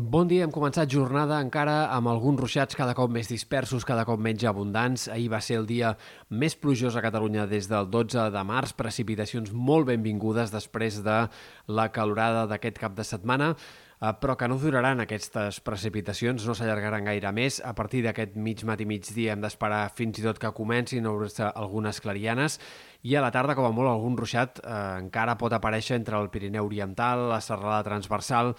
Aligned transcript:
Bon 0.00 0.24
dia, 0.24 0.46
hem 0.46 0.52
començat 0.54 0.88
jornada 0.88 1.36
encara 1.44 1.90
amb 1.92 2.08
alguns 2.08 2.40
ruixats 2.40 2.78
cada 2.78 2.94
cop 2.96 3.10
més 3.12 3.28
dispersos, 3.28 3.84
cada 3.84 4.06
cop 4.08 4.22
menys 4.24 4.46
abundants. 4.48 5.04
Ahir 5.12 5.26
va 5.28 5.42
ser 5.44 5.58
el 5.60 5.66
dia 5.68 5.90
més 6.30 6.56
plujós 6.56 6.96
a 6.96 7.02
Catalunya 7.04 7.44
des 7.50 7.68
del 7.68 7.90
12 7.92 8.30
de 8.32 8.44
març, 8.48 8.72
precipitacions 8.78 9.52
molt 9.52 9.90
benvingudes 9.90 10.54
després 10.54 11.02
de 11.04 11.18
la 11.68 11.88
calorada 11.92 12.46
d'aquest 12.48 12.80
cap 12.80 12.96
de 12.96 13.04
setmana 13.04 13.52
eh, 14.00 14.14
però 14.20 14.36
que 14.40 14.48
no 14.48 14.56
duraran 14.58 15.04
aquestes 15.04 15.60
precipitacions, 15.60 16.46
no 16.48 16.56
s'allargaran 16.56 17.04
gaire 17.04 17.32
més. 17.36 17.60
A 17.60 17.74
partir 17.76 18.02
d'aquest 18.06 18.36
mig 18.40 18.64
matí 18.64 18.88
migdia 18.88 19.34
hem 19.34 19.44
d'esperar 19.44 19.90
fins 19.92 20.18
i 20.18 20.24
tot 20.24 20.40
que 20.40 20.54
comencin 20.56 21.06
a 21.06 21.12
obrir-se 21.12 21.44
algunes 21.50 22.00
clarianes 22.00 22.56
i 23.02 23.16
a 23.16 23.22
la 23.24 23.30
tarda, 23.32 23.54
com 23.56 23.68
a 23.68 23.72
molt, 23.72 23.92
algun 23.92 24.16
ruixat 24.16 24.60
eh, 24.64 24.76
encara 25.04 25.36
pot 25.40 25.52
aparèixer 25.52 26.00
entre 26.00 26.18
el 26.20 26.32
Pirineu 26.32 26.68
Oriental, 26.68 27.28
la 27.30 27.40
serralada 27.44 27.84
transversal, 27.92 28.54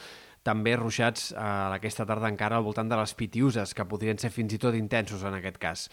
també 0.47 0.75
ruixats 0.75 1.31
eh, 1.31 1.45
aquesta 1.77 2.05
tarda 2.09 2.29
encara 2.31 2.57
al 2.57 2.65
voltant 2.65 2.89
de 2.89 2.99
les 2.99 3.13
pitiuses, 3.17 3.75
que 3.77 3.87
podrien 3.87 4.19
ser 4.21 4.33
fins 4.33 4.53
i 4.55 4.61
tot 4.61 4.77
intensos 4.77 5.23
en 5.27 5.37
aquest 5.37 5.61
cas. 5.61 5.87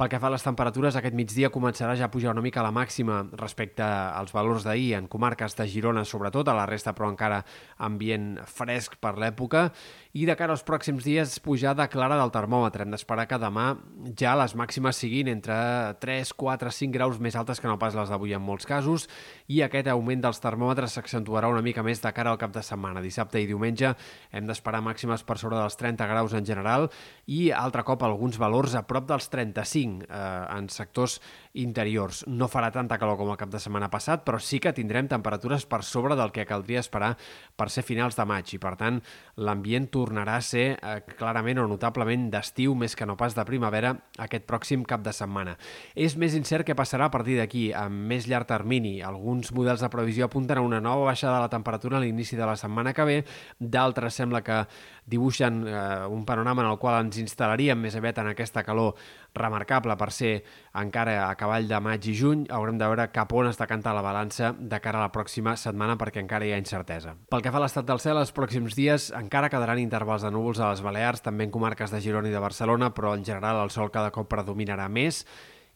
Pel 0.00 0.08
que 0.08 0.16
fa 0.16 0.30
a 0.30 0.32
les 0.32 0.40
temperatures, 0.40 0.96
aquest 0.96 1.12
migdia 1.12 1.50
començarà 1.52 1.92
ja 1.92 2.06
a 2.06 2.08
pujar 2.08 2.30
una 2.32 2.40
mica 2.40 2.62
la 2.64 2.70
màxima 2.72 3.18
respecte 3.36 3.84
als 3.84 4.30
valors 4.32 4.64
d'ahir 4.64 4.94
en 4.96 5.08
comarques 5.12 5.52
de 5.58 5.66
Girona, 5.68 6.06
sobretot, 6.08 6.48
a 6.48 6.54
la 6.56 6.64
resta 6.64 6.94
però 6.96 7.10
encara 7.12 7.42
ambient 7.76 8.38
fresc 8.48 8.94
per 8.96 9.18
l'època, 9.20 9.66
i 10.16 10.24
de 10.24 10.38
cara 10.40 10.56
als 10.56 10.64
pròxims 10.64 11.04
dies 11.04 11.34
pujada 11.44 11.84
clara 11.92 12.16
del 12.16 12.32
termòmetre. 12.32 12.86
Hem 12.86 12.94
d'esperar 12.96 13.26
que 13.28 13.36
demà 13.42 13.66
ja 14.16 14.32
les 14.40 14.54
màximes 14.56 14.96
siguin 14.96 15.28
entre 15.28 15.58
3, 16.00 16.32
4, 16.32 16.72
5 16.78 16.96
graus 16.96 17.20
més 17.20 17.36
altes 17.36 17.60
que 17.60 17.68
no 17.68 17.76
pas 17.76 17.92
les 17.92 18.08
d'avui 18.08 18.32
en 18.32 18.40
molts 18.40 18.64
casos, 18.64 19.04
i 19.52 19.60
aquest 19.60 19.92
augment 19.92 20.24
dels 20.24 20.40
termòmetres 20.40 20.96
s'accentuarà 20.96 21.52
una 21.52 21.60
mica 21.60 21.84
més 21.84 22.00
de 22.00 22.14
cara 22.16 22.32
al 22.32 22.40
cap 22.40 22.56
de 22.56 22.64
setmana. 22.64 23.04
Dissabte 23.04 23.36
i 23.36 23.50
diumenge 23.52 23.92
hem 24.32 24.48
d'esperar 24.48 24.80
màximes 24.80 25.28
per 25.28 25.36
sobre 25.36 25.60
dels 25.60 25.76
30 25.76 26.08
graus 26.08 26.32
en 26.32 26.48
general 26.48 26.88
i 27.28 27.50
altre 27.52 27.84
cop 27.84 28.08
alguns 28.08 28.40
valors 28.40 28.80
a 28.80 28.86
prop 28.88 29.04
dels 29.04 29.28
35 29.28 29.89
5 29.90 30.06
eh, 30.08 30.46
en 30.56 30.68
sectors 30.68 31.20
interiors. 31.54 32.22
No 32.30 32.48
farà 32.48 32.70
tanta 32.70 32.98
calor 32.98 33.18
com 33.18 33.30
el 33.32 33.38
cap 33.40 33.50
de 33.50 33.60
setmana 33.62 33.90
passat, 33.90 34.22
però 34.26 34.38
sí 34.38 34.60
que 34.62 34.72
tindrem 34.76 35.08
temperatures 35.10 35.66
per 35.66 35.82
sobre 35.86 36.16
del 36.18 36.30
que 36.32 36.46
caldria 36.46 36.80
esperar 36.80 37.16
per 37.56 37.68
ser 37.70 37.82
finals 37.82 38.16
de 38.18 38.26
maig 38.28 38.54
i, 38.54 38.60
per 38.62 38.76
tant, 38.78 39.00
l'ambient 39.36 39.88
tornarà 39.90 40.36
a 40.38 40.44
ser 40.44 40.66
eh, 40.76 41.00
clarament 41.18 41.62
o 41.62 41.66
notablement 41.70 42.28
d'estiu 42.30 42.76
més 42.78 42.94
que 42.96 43.08
no 43.08 43.18
pas 43.18 43.34
de 43.34 43.46
primavera 43.48 43.96
aquest 44.18 44.46
pròxim 44.46 44.84
cap 44.86 45.02
de 45.02 45.14
setmana. 45.16 45.56
És 45.94 46.16
més 46.16 46.36
incert 46.38 46.68
què 46.68 46.76
passarà 46.78 47.08
a 47.08 47.14
partir 47.14 47.38
d'aquí, 47.40 47.70
amb 47.74 48.06
més 48.10 48.28
llarg 48.30 48.48
termini. 48.50 49.00
Alguns 49.02 49.52
models 49.56 49.82
de 49.82 49.90
previsió 49.90 50.30
apunten 50.30 50.58
a 50.58 50.64
una 50.64 50.80
nova 50.80 51.10
baixada 51.10 51.38
de 51.38 51.46
la 51.46 51.52
temperatura 51.52 51.98
a 51.98 52.04
l'inici 52.04 52.38
de 52.38 52.46
la 52.46 52.56
setmana 52.56 52.94
que 52.94 53.06
ve, 53.08 53.18
d'altres 53.58 54.14
sembla 54.14 54.44
que 54.46 54.62
dibuixen 55.10 55.64
eh, 55.66 56.06
un 56.06 56.24
panorama 56.24 56.62
en 56.62 56.70
el 56.70 56.78
qual 56.78 57.00
ens 57.02 57.18
instal·laríem 57.18 57.80
més 57.80 57.96
aviat 57.98 58.20
en 58.22 58.30
aquesta 58.30 58.62
calor 58.62 58.94
remarcable 59.34 59.79
per 59.80 60.10
ser 60.12 60.32
encara 60.76 61.16
a 61.26 61.34
cavall 61.38 61.68
de 61.68 61.80
maig 61.80 62.06
i 62.10 62.14
juny. 62.16 62.46
Haurem 62.50 62.78
de 62.78 62.88
veure 62.88 63.06
cap 63.14 63.32
on 63.32 63.50
està 63.50 63.66
cantant 63.70 63.96
la 63.96 64.04
balança 64.04 64.52
de 64.58 64.80
cara 64.80 65.00
a 65.00 65.06
la 65.06 65.12
pròxima 65.14 65.56
setmana 65.56 65.96
perquè 66.00 66.20
encara 66.22 66.46
hi 66.46 66.52
ha 66.54 66.60
incertesa. 66.60 67.16
Pel 67.30 67.44
que 67.44 67.52
fa 67.52 67.60
a 67.60 67.64
l'estat 67.64 67.86
del 67.88 68.02
cel, 68.02 68.20
els 68.20 68.34
pròxims 68.36 68.76
dies 68.78 69.10
encara 69.16 69.50
quedaran 69.52 69.80
intervals 69.80 70.26
de 70.26 70.32
núvols 70.34 70.60
a 70.60 70.72
les 70.72 70.82
Balears, 70.84 71.24
també 71.24 71.48
en 71.48 71.54
comarques 71.54 71.90
de 71.90 72.00
Girona 72.00 72.28
i 72.28 72.34
de 72.34 72.42
Barcelona, 72.42 72.92
però 72.94 73.14
en 73.16 73.24
general 73.24 73.62
el 73.64 73.72
sol 73.74 73.90
cada 73.94 74.12
cop 74.14 74.28
predominarà 74.30 74.88
més 74.88 75.24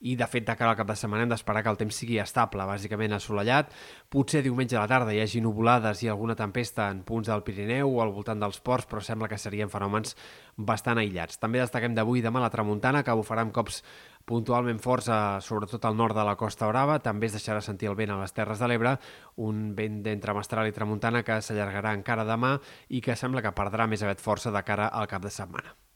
i 0.01 0.17
de 0.17 0.27
fet 0.29 0.47
de 0.47 0.57
cara 0.57 0.73
al 0.73 0.79
cap 0.79 0.89
de 0.89 0.97
setmana 0.99 1.25
hem 1.25 1.31
d'esperar 1.33 1.63
que 1.63 1.73
el 1.73 1.79
temps 1.81 1.97
sigui 1.97 2.19
estable, 2.23 2.67
bàsicament 2.69 3.15
assolellat. 3.17 3.71
Potser 4.11 4.43
diumenge 4.45 4.77
a 4.77 4.83
la 4.83 4.91
tarda 4.91 5.15
hi 5.15 5.21
hagi 5.23 5.43
nuvolades 5.45 6.03
i 6.03 6.11
alguna 6.13 6.37
tempesta 6.37 6.91
en 6.93 7.03
punts 7.07 7.31
del 7.31 7.45
Pirineu 7.47 7.95
o 7.95 8.03
al 8.03 8.13
voltant 8.13 8.41
dels 8.41 8.61
ports, 8.61 8.89
però 8.91 9.03
sembla 9.05 9.29
que 9.29 9.39
serien 9.39 9.73
fenòmens 9.73 10.17
bastant 10.57 10.99
aïllats. 10.99 11.39
També 11.41 11.63
destaquem 11.63 11.95
d'avui 11.95 12.21
i 12.21 12.25
demà 12.25 12.43
la 12.43 12.51
tramuntana, 12.53 13.03
que 13.05 13.17
bufarà 13.17 13.47
amb 13.47 13.55
cops 13.55 13.83
puntualment 14.25 14.81
forts, 14.81 15.09
a, 15.13 15.41
sobretot 15.45 15.85
al 15.85 15.97
nord 15.97 16.17
de 16.17 16.25
la 16.25 16.37
Costa 16.41 16.69
Brava. 16.71 16.99
També 17.05 17.29
es 17.29 17.37
deixarà 17.37 17.63
sentir 17.65 17.91
el 17.91 17.99
vent 17.99 18.15
a 18.15 18.21
les 18.21 18.33
Terres 18.37 18.61
de 18.63 18.69
l'Ebre, 18.71 18.97
un 19.37 19.71
vent 19.77 20.03
d'entre 20.05 20.37
mestral 20.37 20.69
i 20.69 20.77
tramuntana 20.77 21.25
que 21.25 21.41
s'allargarà 21.41 21.95
encara 21.97 22.29
demà 22.29 22.57
i 22.89 23.05
que 23.05 23.17
sembla 23.17 23.45
que 23.45 23.57
perdrà 23.57 23.89
més 23.89 24.03
aviat 24.03 24.23
força 24.25 24.55
de 24.55 24.65
cara 24.65 24.89
al 24.89 25.11
cap 25.11 25.23
de 25.25 25.33
setmana. 25.33 25.77